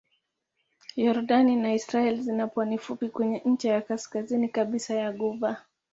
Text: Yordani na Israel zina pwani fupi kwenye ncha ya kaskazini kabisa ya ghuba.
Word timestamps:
Yordani 0.95 1.55
na 1.55 1.73
Israel 1.73 2.21
zina 2.21 2.47
pwani 2.47 2.77
fupi 2.77 3.09
kwenye 3.09 3.41
ncha 3.45 3.69
ya 3.69 3.81
kaskazini 3.81 4.49
kabisa 4.49 4.95
ya 4.95 5.11
ghuba. 5.11 5.65